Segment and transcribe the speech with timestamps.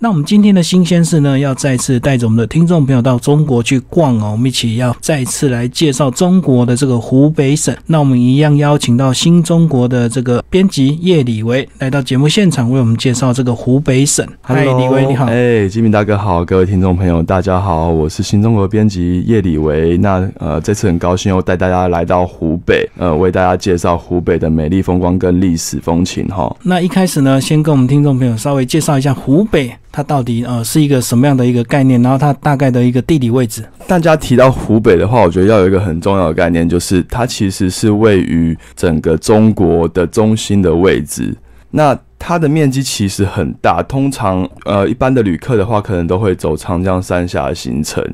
[0.00, 4.30] 那我们今天的新鲜事呢，要再次带着我们的听众朋友到中国去逛哦。
[4.32, 7.76] 我们一起要再次来介绍中国的这个湖北省。
[7.86, 14.24] 那我们一样邀请到新中国的这个编辑叶李维来到节目现场，为我们介绍这个湖北省。
[14.40, 15.24] 嗨，李维你好。
[15.26, 19.98] 哎，金明大哥好，各位听众朋友大家好，我是新中国编辑叶李维。
[19.98, 26.56] 那呃，这次很高兴又带大家来到湖北，呃，为大家介绍湖北的美丽风光跟历史风情哈。
[26.62, 29.72] 那一开始呢，先跟我们听众朋友稍微介绍一下湖北。
[29.90, 32.02] 它到底呃是一个什么样的一个概念？
[32.02, 33.64] 然后它大概的一个地理位置。
[33.86, 41.34] 大家提到湖北的话，我觉得要有一个很重要的概念，就是它其实是位于整个中国的中心的位置。
[41.70, 48.04] 那它的面积其实很大，通常呃一般的旅客的话，可能都会走长江三峡行程。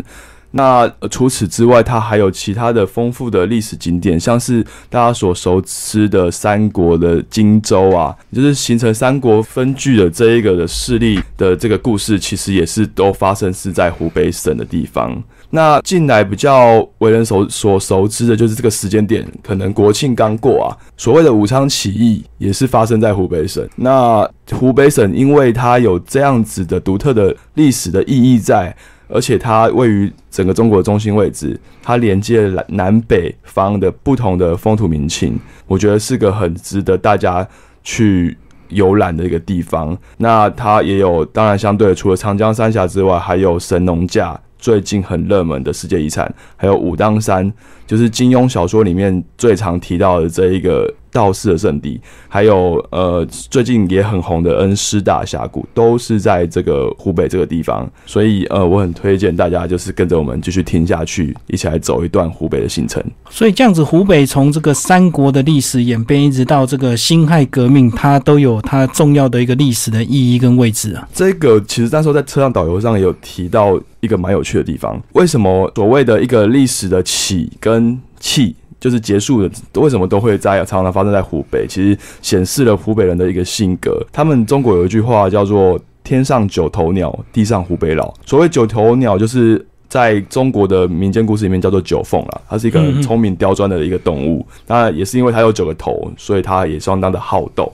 [0.57, 15.21] 那除此之外，它还有其他的丰富的历史景点，像是大家所熟知的三国的荆州啊，就是形成三国分据的这一个的势力的这个故事，其实也是都发生是在湖北省的地方。
[15.51, 23.69] 那近来比较为人熟所熟知的就是这个时间点，可能国庆刚过啊，所谓的武昌起义也是发生在湖北省。
[23.75, 28.73] 那湖北省因为它有这样子的独特的历史的意义在。
[29.08, 37.47] 而且它位于整个中国中心位置，它连接南南北方的不同的风土民情，我觉得是个很值得大家
[37.82, 38.36] 去
[38.69, 39.97] 游览的一个地方。
[40.16, 47.52] 那它也有，当然相对除了长江三峡之外，还有神农架，最近很热门的世界遗产，还有武当山，
[47.86, 50.92] 就是金庸小说里面最常提到的这一个。
[51.15, 63.01] 道士的圣地，还有呃最近也很红的恩施大峡谷，都是在这个湖北这个地方，所以呃我很推荐大家就是跟着我们继续听下去，一起来走一段湖北的行程。
[63.31, 71.09] 所以这样子，湖北从这个三国的历史演变，一直到这个辛亥革命，它都有它重要的一个历史的意义跟位置啊。
[71.15, 78.56] 这个其实那时候在车上导游上有提到一个蛮有趣的地方，为什么所谓的一个历史的起跟弃？
[78.85, 79.50] 就是结束的，
[79.81, 81.67] 为什么都会在常常发生在湖北？
[81.67, 83.99] 其实显示了湖北人的一个性格。
[84.12, 88.12] 他们中国有一句话叫做“天上九头鸟，地上湖北佬”。
[88.27, 94.47] 所谓九头鸟，就是在中国的民间故事里面叫做九凤啦，它是一个很聪明刁钻的一个动物。
[94.67, 97.73] 那也是因为它有九个头，所以它也相当的好斗。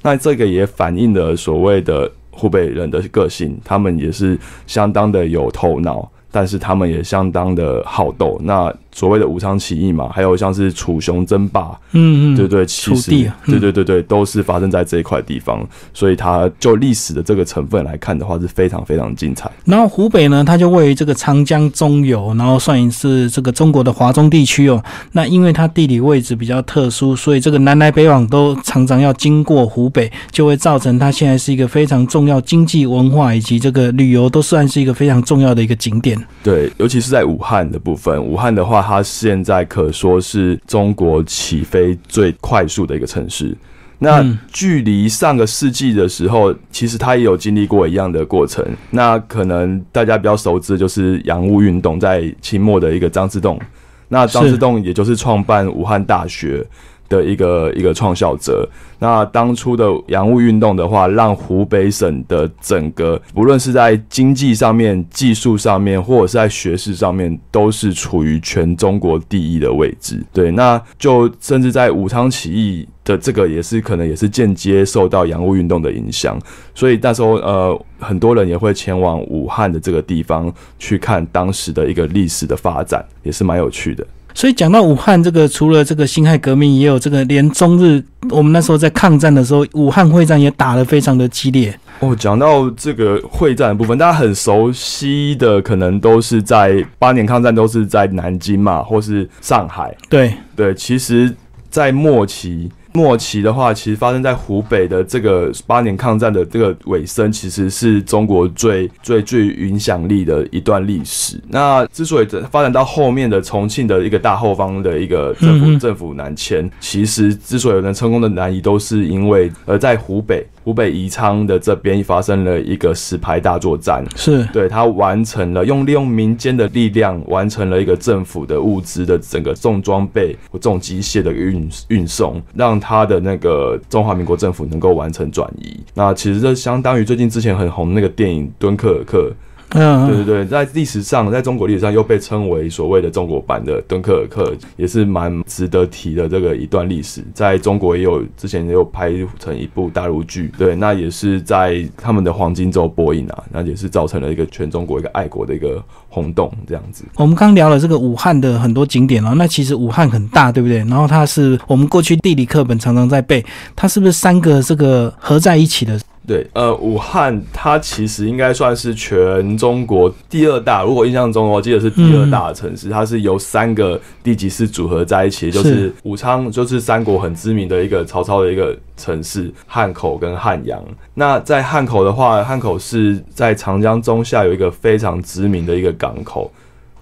[0.00, 8.40] 那这个也反映了所谓的湖北人的个性，他们也是相当的有头脑，但是他们也相当的好斗。
[8.42, 13.12] 那所谓的武昌起义嘛，还有像是楚雄争霸，嗯嗯，对对，其实
[13.46, 15.64] 对对对对，都是发生在这一块地方，
[15.94, 19.48] 所以它就历史的这个成分来看的话，是非常非常精彩。
[19.64, 24.82] 然后湖北呢，它就位于这个长江中游，然后算是这个中国的华中地区哦。
[25.12, 36.18] 那因为它地理位置比较特殊，所以这个南来北往都常常要经过湖北，就会造成它现在是一个非常重要经济、文化以及这个旅游都算是一个非常重要的一个景点。
[36.42, 38.87] 对，尤其是在武汉的部分，武汉的话。
[38.88, 43.54] 它现在可说是中国起飞最快速的一个城市。
[43.98, 48.64] 那距离上个世纪的时候，其实它也有经历过一样的过程。
[48.92, 53.60] 那可能大家比较熟知就是洋务运动，在清末的一个张之洞。
[54.08, 56.66] 那张之洞也就是创办武汉大学。
[57.08, 70.22] 的一个一个创校者，那当初的洋务运动的话，让湖北省的整个，不论是在经济上面、技术上面，或者是在学识上面，都是处于全中国第一的位置。
[70.32, 76.38] 对，那就甚至在武昌起义的这个，也是可能也是间接受到洋务运动的影响，
[76.74, 84.06] 所以那时候呃，很多人也会前往武汉的这个地方去看当时的一个历史的发展，也是蛮有趣的。
[84.38, 88.00] 所以讲到武汉这个，除了这个辛亥革命，也有这个连中日，
[88.30, 91.76] 我们那时候在抗战的时候，武汉会战也打得非常的激烈。
[91.98, 99.92] 哦，讲到这个会战的部分，大家很熟悉的，可能都是在八年抗战都是在南京嘛，或是上海。
[100.08, 101.34] 对对，其实，
[101.68, 102.70] 在末期。
[102.98, 111.40] 末期的话，其实发生在湖北的这个八年抗战的这个尾声，其实是中国最最具影响力的一段历史。
[111.48, 120.44] 那之所以发展到后面的重庆的一个大后方的一个政府政府南迁，其实之所以能成功的南移，都是因为呃在湖北。
[120.68, 135.74] 湖北宜昌的这边发生了一个石牌大作战，是对他完成了用利用民间的力量完成了一个政府的物资的整个重装备、重机械的运运送，让他的那个中华民国政府能够完成转移。
[135.94, 139.30] 那其实这相当于最近之前很红那个电影《敦刻尔克》。
[139.70, 147.22] 嗯，对对对，在历史上，在中国历史上又被称为所谓的中国版的敦刻尔克，也是蛮值得提的这个一段历史。
[147.34, 157.04] 在中国也有之前也有拍成一部大陆剧，对，那也是在他们的黄金周播映啊，那也是造成了一个全中国一个爱国的一个轰动这样子。
[157.16, 160.78] 我们刚聊了这个武汉的很多景点哦，那其实武汉很大，对不对？
[160.78, 163.44] 然后它是我们过去地理课本常常在背，
[163.76, 166.00] 它是不是三个这个合在一起的？
[166.28, 180.84] 对，呃，武汉它其实应该算是全中国第二大，如果印象中我记得是第二大的城市，它是由三个地级市组合在一起，就是武昌，就是三国很知名的一个曹操的一个城市，汉口跟汉阳。
[181.14, 186.52] 那在汉口的话，汉口是在长江中下有一个非常知名的一个港口，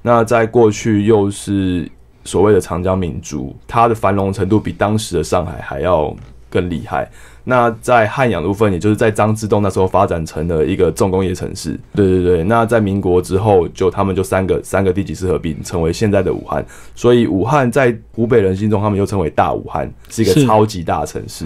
[0.02, 1.90] 那在过去又是
[2.22, 6.14] 所谓的长江明珠，它的繁荣程度比当时的上海还要
[6.48, 7.10] 更厉害。
[7.48, 11.78] 那在汉阳的部分，也就是在张之洞那时候发展成了一个重工业城市。
[11.94, 12.42] 对对对。
[12.42, 16.66] 那在民国之后，就他们就三个三个地级市合并，成为现在的武汉。
[16.96, 21.44] 所以武汉在湖北人心中，他们又称为大武汉，是一个超级大城市。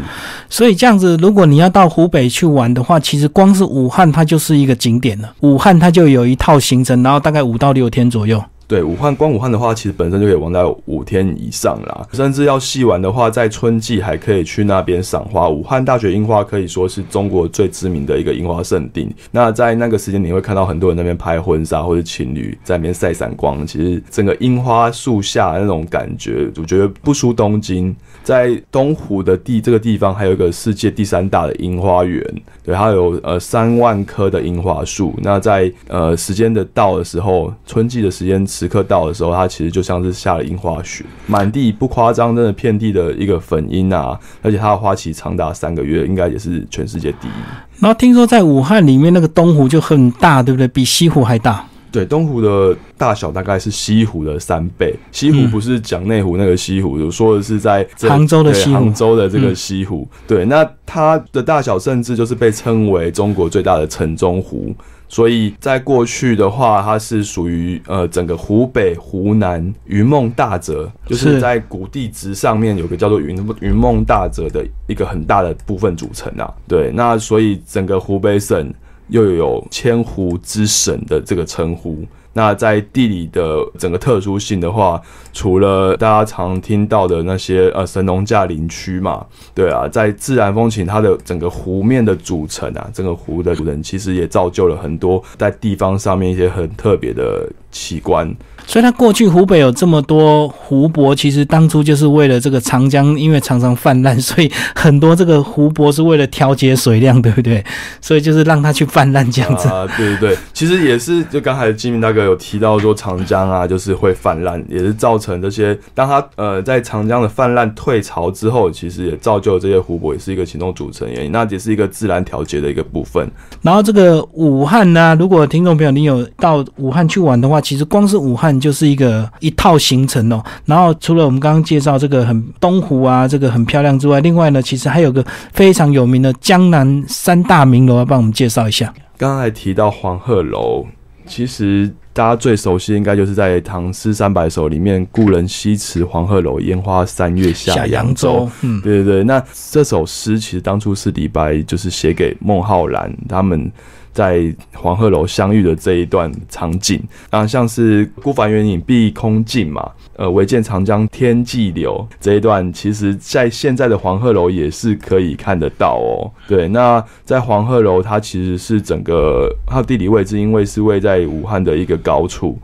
[0.49, 5.31] 所以这样子，如果你要到湖北去玩的话，其实光是武汉它就是一个景点了。
[5.41, 8.43] 武汉它就有一套行程，然后大概五到六天左右。
[8.71, 12.07] 对武汉，光武汉的话，其实本身就可以玩到五天以上啦。
[12.13, 15.49] 甚至要细玩的话，在春季还可以去那边赏花。
[15.49, 19.13] 武汉大学樱花可以说是中国最知名的一个樱花圣地。
[19.33, 23.67] 那在那个时间，你会看到很多人那边拍婚纱，或者情侣在那边晒闪光。
[23.67, 27.93] 其实整个樱花树下那种感觉，我觉得不输东京。
[28.23, 32.23] 在东湖的地这个地方，还有一个世界第三大的樱花园，
[32.65, 35.15] 对，它有呃三万棵的樱花树。
[35.23, 38.41] 那在呃时间的到的时候，春季的时间。
[38.51, 44.19] 时刻到的时候，它其实就像是下了樱花雪，满地不夸张，真的遍地的一个粉樱啊！
[44.43, 47.31] 而且它的花期长达三个月，应该也是全世界第一。
[47.79, 50.67] 然后听说在武汉里面那个东湖就很大，对不对？
[50.69, 51.65] 比西湖还大。
[51.93, 54.95] 对，东湖的大小大概是西湖的三倍。
[55.11, 60.09] 西湖不是讲内湖那个西湖，我说的是在杭州的西湖，杭州的这个西湖。
[60.27, 64.75] 对，那它的大小甚至就是被称为中国最大的城中湖。
[65.09, 76.49] 所以在过去的话，它是属于呃整个湖北、湖南云梦大泽，就是在古地质上面有个叫做云云梦大泽的一个很大的部分组成啊。
[76.69, 78.73] 对，那所以整个湖北省
[79.11, 82.05] 又有千湖之省的这个称呼。
[82.33, 85.03] 那在地理的整个特殊性的话，
[85.33, 98.35] 除了大家常听到的那些呃神农架林区嘛，对啊，在自然风情它的整个湖面的组成啊，整个湖的组成其实也造就了很多在地方上面一些很特别的奇观。
[98.67, 107.65] 所以，它过去湖北有这么多湖泊，其实当初就是为了这个长江，因为常常泛滥，所以很多这个湖泊是为了调节水量，对不对？
[108.01, 109.69] 所以就是让它去泛滥这样子。
[109.69, 115.77] 啊，对对对，其实也是，就刚才金明大哥有提到说，长江啊，就是会泛滥，也是造成这些。
[115.93, 121.33] 当它呃在长江的泛滥退潮之后，其实也造就了这些湖泊，也是一个其中组成原因。
[121.33, 123.29] 那也是一个自然调节的一个部分。
[123.63, 128.51] 然后这个武汉呢，如果听众朋友你有到武汉去玩的话，其实光是武汉。
[128.61, 135.25] 就是一个一套行程哦，然后除了我们刚刚介绍这个很东湖啊，这个很漂亮之外，另外呢，其实还有个
[135.55, 138.93] 非常有名的江南三大名楼，要帮我们介绍一下。
[139.17, 140.85] 刚才提到黄鹤楼，
[141.27, 148.47] 其实大家最熟悉应该就是在《唐诗三百首》里面“故人西辞黄鹤楼，烟花三月下扬州”。
[148.61, 153.73] 嗯，对对对，那这首诗其实当初是李白就是写给孟浩然他们。
[154.12, 166.31] 在黄鹤楼相遇的这一段场景啊，像是“孤帆远影碧空尽”嘛，呃，“唯见长江天际流”这一段，其实在现在的黄鹤楼也是可以看得到哦。
[166.49, 172.59] 对，那在黄鹤楼，它其实是整个它的地理位置，因为是位在武汉的一个高处，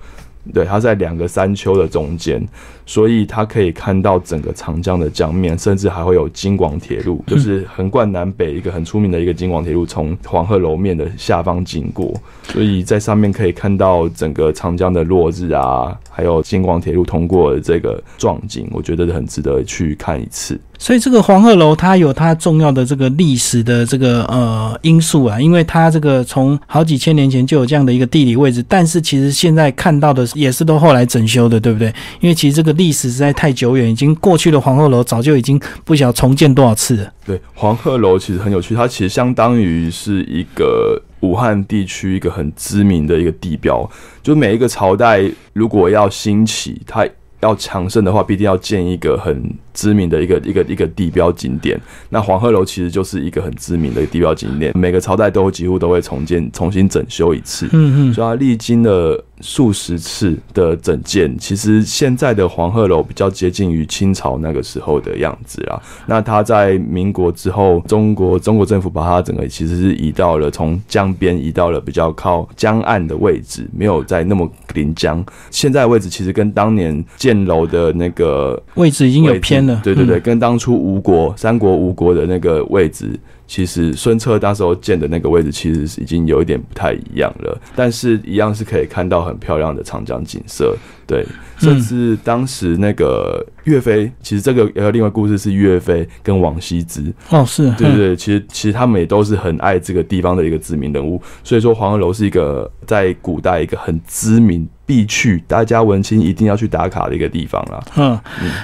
[0.52, 2.46] 对，它在两个山丘的中间。
[2.86, 12.14] 所以它可以看到整个长江的江面，甚至还会有京广铁路，就是横贯南北一个很出名的一个京广铁路，从黄鹤楼面的下方经过。
[12.44, 20.58] 所以在上面可以看到整个长江的落日啊，还有京广铁路通过的这个壮景，我觉得很值得去看一次。
[20.78, 31.88] 所以这个黄鹤楼它有它重要的这个历史的这个呃因素啊，因为它这个从好几千年前就有这样的一个地理位置，但是其实现在看到的也是都后来整修的，对不对？
[32.20, 32.75] 因为其实这个。
[32.76, 37.12] 历史实在太久远，已经过去的黄鹤楼早就已经不晓重建多少次了。
[37.24, 43.88] 对，黄鹤楼其实很有趣，它其实相当于是一个武汉地区一个很知名的一个地标，
[44.22, 47.06] 就每一个朝代如果要兴起，它
[47.40, 51.78] 要强盛的话，必定要建一个很知名的一个一个一个地标景点。
[52.08, 57.68] 那黄鹤楼其实就是一个很知名的地标景点，每个朝代都几乎都会重建、重新整修一次。
[57.72, 61.36] 嗯嗯，所以它历经了数十次的整建。
[61.38, 65.78] 其实现在的黄鹤楼比较接近于清朝那个时候的样子啊。
[66.06, 75.22] 那它在民国之后，中国中国政府把它整个其实是移到了从江边移到了比较靠江岸的位置，没有在那么临江。
[75.50, 79.38] 现在位置其实跟当年建楼的那个位置已经有位
[79.82, 87.60] 对对对，嗯，跟当初吴国三国吴国的那个位置，其实孙策那时候建的那个位置，其实是已经有一点不太一样了。
[87.74, 90.76] 但是，一样是可以看到很漂亮的长江景色。
[91.06, 91.24] 对，
[91.58, 107.80] 甚至当时那个岳飞，其实这个也有另外故事是岳飞跟王羲之，哦是，嗯对对对，其实其实他们也都是很爱这个地方的一个知名人物，所以说黄鹤楼是一个在古代一个很知名必去，大家文青一定要去打卡的一个地方啦。
[107.96, 108.18] 嗯，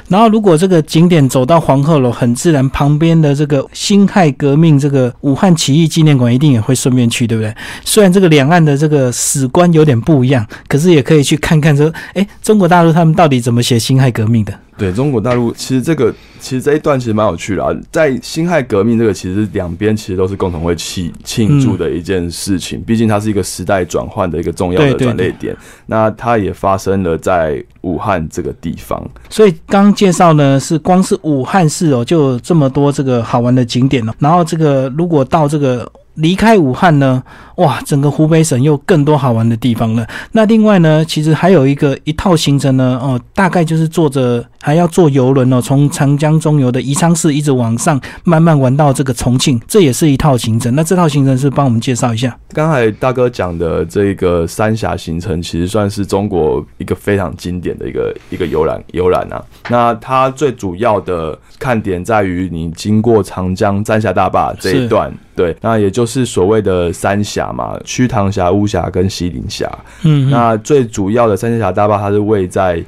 [0.09, 7.53] 然后如果这个景点走到黄鹤楼，很自然旁边的这个辛亥革命这个武汉起义纪念馆一定也会顺便去，对不对？
[7.85, 14.53] 虽然这个两岸的这个史观有点不一样，可是也可以去看看说，哎，中国大陆他们到底怎么写辛亥革命的？
[14.79, 25.57] 对中国大陆，其实这个其实这一段其实蛮有趣的啊，在辛亥革命这个，其实两边其实都是共同会庆庆祝的一件事情，毕竟它是一个时代转换的一个重要的转捩点。
[25.87, 29.01] 那它也发生了在武汉这个地方。
[29.29, 34.13] 所以刚刚介绍呢，是光是武汉市哦，就有这么多这个好玩的景点了。
[34.19, 37.23] 然后这个如果到这个离开武汉呢，
[37.57, 40.07] 哇，整个湖北省又更多好玩的地方了。
[40.33, 50.75] 那另外呢，其实还有一个一套行程呢，哦，大概就是坐着还要坐游轮哦，从长江中游的宜昌市一直往上，慢慢玩到这个重庆，这也是一套行程。
[50.75, 52.37] 那这套行程是帮我们介绍一下。
[52.53, 59.43] 刚才大哥讲的这个三峡行程，其实算是中国一个非常经典的一个一个游览游览啊。
[59.71, 69.71] 那它最主要的看点在于你经过长江三峡大坝这一段，对，那也就是所谓的三峡嘛，瞿塘峡、巫峡跟西陵峡。
[70.03, 72.83] 嗯，那最主要的三峡大坝，它是位在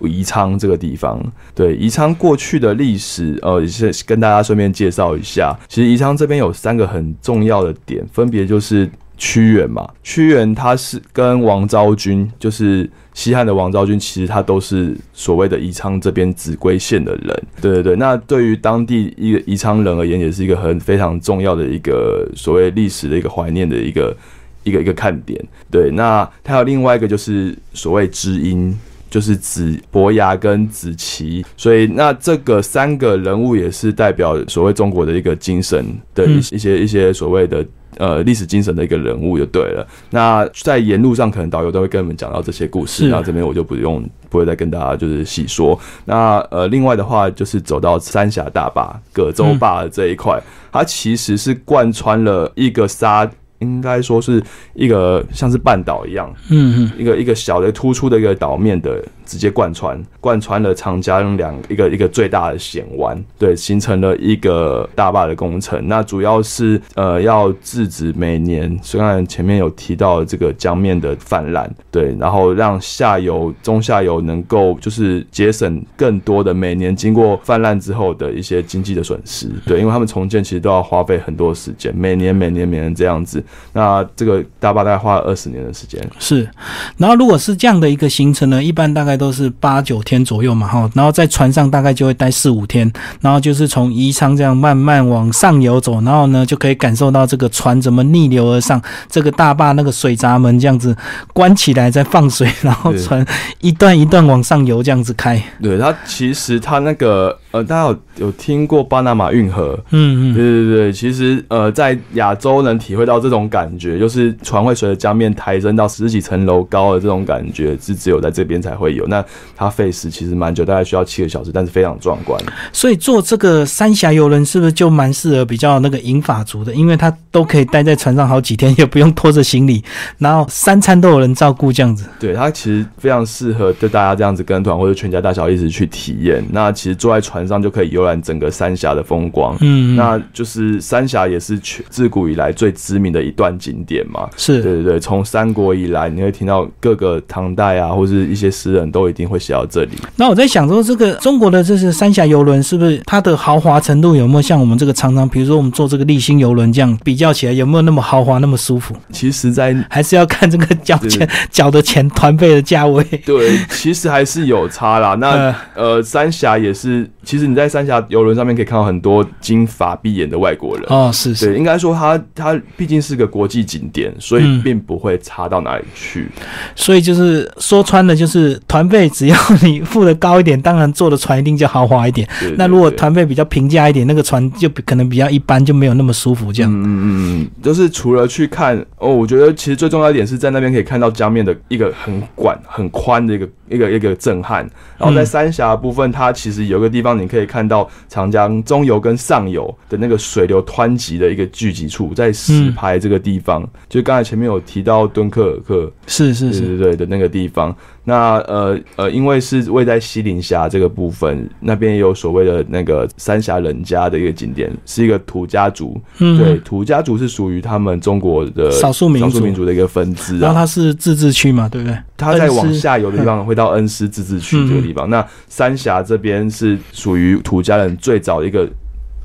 [0.00, 1.20] 宜昌这个地方。
[1.54, 5.54] 对，宜昌过去的历史，呃，也是跟大家顺便介绍一下。
[5.68, 17.42] 其实宜昌这边有三个很重要的点，分别就是屈原嘛，屈原他是跟王昭君，就是西汉的王昭君，其实他都是所谓的宜昌这边秭归县的人。
[17.60, 24.16] 对对对，那对于当地一个宜昌人而言，也是一个很非常重要的一个所谓历史的一个怀念的一个。
[24.62, 28.78] 一个一个看点，对，那还有另外一个就是所谓知音，
[29.10, 37.66] 就是子伯牙跟子期，所以那这个三个人物也是代表所谓中国的一个精神的一些一些所谓的。
[37.98, 39.86] 呃，历史精神的一个人物就对了。
[40.10, 45.78] 那在沿路上，可能导游都会跟我们讲到这些故事，那这边我就不用不会再跟大家就是细说。
[46.04, 50.40] 那呃，另外的话就是走到三峡大坝、葛洲坝这一块，
[50.70, 53.28] 它其实是贯穿了一个沙，
[53.60, 54.42] 应该说是
[54.74, 65.86] 一个像是半岛一样，嗯嗯，一个一个小的突出的一个岛面的直接贯穿，贯穿了长江两一个一个最大的险湾，对，形成了一个大坝的工程。
[65.86, 83.40] 那主要是呃要制止每年，虽然前面有提到这个江面的泛滥，对，然后让下游中下游能够就是节省更多的每年经过泛滥之后的一些经济的损失，对，因为他们重建其实都要花费很多时间，每年每年每年这样子。
[83.72, 86.48] 那这个大坝大概花了二十年的时间，是，
[86.96, 100.96] 然后如果是这样的一个行程呢，一般大概都是八九天左右嘛，哈，然后在船上大概就会待四五天，然后就是从宜昌这样慢慢往上游走，然后呢就可以感受到这个船怎么逆流而上，这个大坝那个水闸门这样子
[101.34, 103.24] 关起来再放水，然后船
[103.60, 109.78] 一段一段往上游这样子开，对它其实它那个呃，大家有有听过巴拿马运河？
[109.90, 119.06] 嗯嗯，对对对，其实呃，在亚洲能体会到这种感觉，就是船会随着江面抬升到十几层楼高的这种感觉，是只有在这边才会有。
[119.10, 119.22] 那
[119.54, 122.40] 它费时其实蛮久，大概需要七个小时，但是非常壮观。
[122.72, 126.72] 所以坐这个三峡游轮是不是就蛮适合比较那个银发族的？
[126.74, 129.84] 因为他都可以待在船上好几天，也不用拖着行李，
[130.18, 132.06] 然后三餐都有人照顾这样子。
[132.18, 136.44] 对，它其实非常适合对大家这样子跟团或者全家大小一起去体验。
[136.50, 139.56] 那其实坐在船上就可以游览整个三峡的风光。
[139.60, 144.28] 嗯，那就是三峡也是全自古以来最知名的一段景点嘛。
[144.36, 149.92] 是对对对，从三国以来，你会听到各个唐代啊，或是一些诗人都都一定会写到这里。
[150.16, 158.94] 那我在想说，这个中国的这是三峡游轮，是不是它的豪华程度有没有像我们这个常常，比如说我们坐这个立新游轮这样比较起来，有没有那么豪华、那么舒服？
[159.10, 163.02] 其实，在还是要看这个交钱、缴的钱团费的价位。
[163.24, 165.14] 对，其实还是有差啦。
[165.14, 170.86] 那 呃，三峡也是，其实你在三峡游轮上面可以看到很多金发碧眼的外国人。
[170.88, 176.28] 哦，是是，对，应该说它它毕竟是个国际景点，所以并不会差到哪里去。
[176.74, 182.28] 所以就是说穿了，就是团费只要你付的高一点，当然坐的船一定就豪华一点。
[182.56, 186.52] 那如果团费比较平价一点，那个船就可能比较一般，就没有那么舒服。
[186.52, 187.00] 这样，嗯嗯
[187.42, 194.68] 嗯，就是除了去看哦，我觉得其实最重要一点是在那边可以看到江面的一个很广很宽的一个一个一个震撼。
[194.98, 207.76] 然后在三峡部分，它其实有个地方你可以看到长江中游跟上游的那个水流湍急的一个聚集处，在石牌这个地方，就刚才前面有提到敦刻尔克，是是是，对对的那个地方。
[208.02, 216.00] 那呃呃，因为是位在西陵峡这个部分，那边也有所谓的那个三峡人家的一个景点，是一个土家族。
[216.18, 220.38] 嗯，对，土家族是属于他们中国的少数民族少数民族的一个分支。
[220.38, 221.96] 然后它是自治区嘛，对不对？
[222.16, 225.08] 它在往下游的地方会到恩施自治区这个地方。
[225.08, 228.68] 那三峡这边是属于土家人最早一个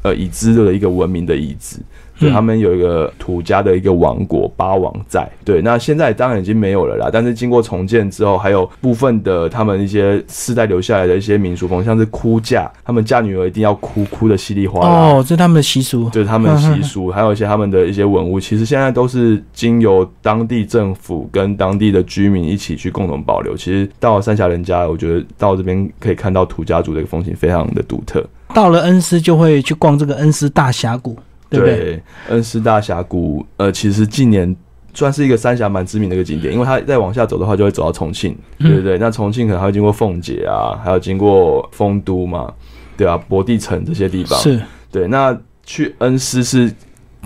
[0.04, 1.78] 呃已知的一个文明的遗址。
[2.20, 7.10] 对他们有一个土家的一个王国八王寨，对，那现在当然已经没有了啦。
[7.12, 14.88] 但是经过重建之后，还有部分的他们一些世代留下来的一些民俗风，像是哭嫁，他们嫁女儿一定要哭，哭的稀里哗啦。
[14.88, 23.56] 哦，这是他们的习俗，对他们的习俗，还有一些他们的一些文物，其实现在都是经由当地政府跟当地的居民一起去共同保留。
[23.58, 28.26] 其实到了三峡人家，我觉得到这边可以看到土家族的一个风情非常的独特。
[28.54, 31.18] 到了恩施就会去逛这个恩施大峡谷。
[31.60, 34.56] 对，恩施大峡谷，呃，其实近年
[34.94, 38.98] 算是一个三峡蛮知名的一个景点，因为它再往下走的话，就会走到重庆，对不对？
[38.98, 42.54] 那重庆可能还会经过奉节啊，还要经过丰都嘛，
[42.96, 44.40] 对啊，博地城这些地方。
[44.40, 44.60] 是，
[44.92, 45.08] 对。
[45.08, 46.72] 那去恩施是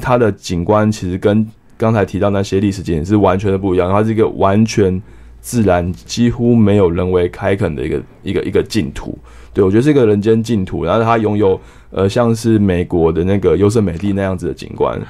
[0.01, 5.01] 它的景观，其实跟刚才提到那些历史景点是完全的不一样，它是一个完全
[5.41, 9.17] 自然，几乎没有人为开垦的一个一个一个净土。
[9.51, 11.60] 对我觉得是一个人间净土，然后它拥有。
[11.91, 15.01] 呃，像是美国的那个优胜美地那样子的景观，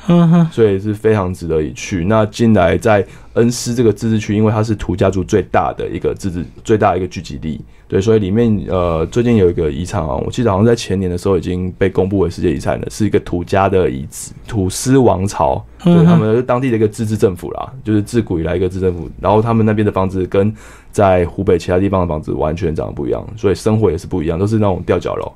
[0.49, 2.05] 所以是非常值得一去。
[2.05, 20.53] 那近来在恩施这个自治区，因为它是土家族最大的一个自治最大的一个聚集地，对，所以里面呃最近有一个遗产啊，我记得好像在前年的时候已经被公布为世界遗产了，是一个土家的遗址，土司王朝，对，他们当地的一个自治政府啦，就是自古以来一个自治政府，然后他们那边的房子跟
[20.91, 25.31] 在湖北其他地方的房子完全长得不一样，所以生活也是不一样，都是那种吊脚楼，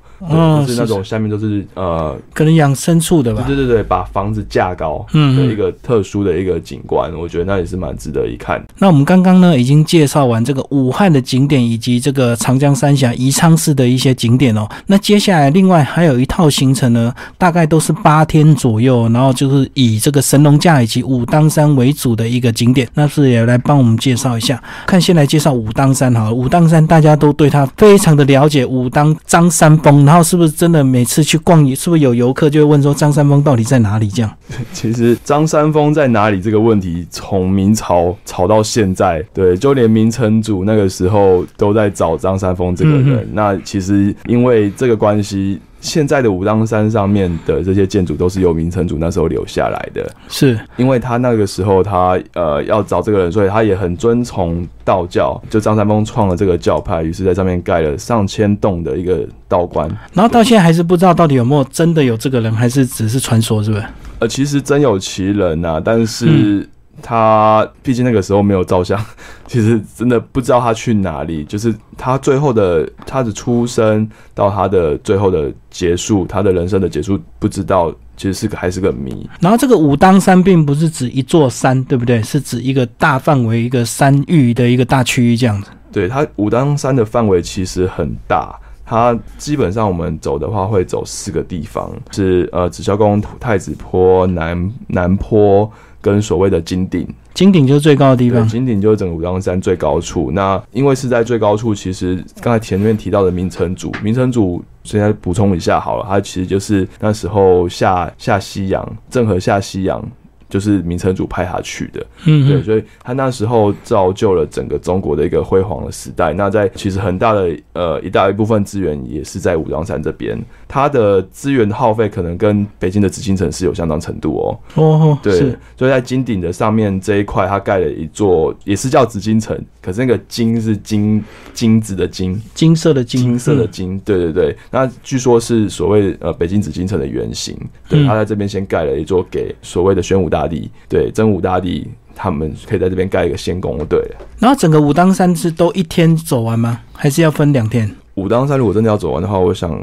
[0.66, 1.24] 就是那种下面。
[1.34, 3.44] 都是呃，可能养牲畜的吧。
[3.48, 8.64] 对对对，把房子架高，嗯，的一个特殊的一个景观，我觉得那也是蛮值得一看。
[8.78, 14.68] 那我们刚刚呢，已经介绍完这个武汉的景点，以及这个长江三峡宜昌市的一些景点哦。
[14.86, 22.88] 那接下来另外还有一套行程呢，大概都是八天左右，然后就是以这个神农架以及武当山为主的一个景点。
[22.96, 24.60] 那是也来帮我们介绍一下。
[24.88, 26.32] 看，先来介绍武当山哈。
[26.32, 34.08] 武当山大家都对它非常的了解，武当张三丰，然后是不是真的每次去逛，是不是有游客就会问说张三丰到底在哪里？
[34.08, 34.32] 这样，
[34.74, 43.30] 其实张三丰在哪里这个问题，从明朝吵到现在，对，就连明成祖那个时候都在找张三丰这个人。
[43.34, 45.60] 那其实因为这个关系。
[45.84, 59.88] 现在的武当山上面的这些建筑都是由明成祖那时候留下来的，是因为他那个时候他呃要找这个人，所以他也很遵从道教，就张三丰创了这个教派，于是在上面盖了上千栋的一个道观。
[60.14, 63.84] 然后到现在还是不知道到底有没有真的有这个人，还是只是传说，是不是？
[64.20, 66.68] 呃，其实真有其人呐，但是。
[67.02, 69.00] 他毕竟那个时候没有照相，
[69.48, 71.44] 其实真的不知道他去哪里。
[71.46, 79.28] 就是他最后的他的出生到他的最后的结束，他的人生的结束，不知道其实是个还是个谜。
[79.40, 82.22] 然后这个武当山并不是指一座山，对不对？
[82.22, 85.72] 是指一个大范围、一个山域的一个大区域这样子。
[85.92, 95.70] 对，它武当山的范围其实很大，它基本上我们走的话会走四个地方，是呃紫霄宫、太子坡、南南坡。
[96.04, 98.46] 跟所谓的金顶，金顶就是最高的地方。
[98.46, 100.30] 金顶就是整个武当山最高处。
[100.32, 110.06] 那因为是在最高处，其实刚才前面提到的明成祖，明成祖现在补充一下好了，他其实就是那时候下下西洋，郑和下西洋，
[110.54, 112.06] 就是明成祖派他去的。
[112.26, 116.32] 嗯，对，所以他那时候造就了整个中国的一个辉煌的时代。
[116.32, 124.60] 那在其实很大的呃一大一部分资源也是在武当山这边，它的资源耗费可能跟北京的紫禁城是有相当程度哦。
[124.76, 125.40] 哦，对，
[125.76, 134.56] 所以在金顶的上面这一块，它盖了一座也是叫紫禁城，可是那个金是金金子的金，金色的金，金色的嗯金，对对对。
[134.70, 137.58] 那据说是所谓呃北京紫禁城的原型，
[137.90, 141.88] 对，嗯他在这边先盖了一座给所谓的宣武大帝，对真武大帝。
[142.16, 144.16] 他们可以在这边盖一个仙宫，对了。
[144.38, 146.80] 然后整个武当山是都一天走完吗？
[146.94, 147.90] 还是要分两天？
[148.14, 149.76] 武当山如果真的要走完的话，我想